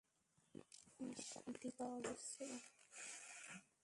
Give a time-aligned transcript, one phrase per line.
[0.99, 2.45] নিষ্কৃতি পাওয়া গেছে।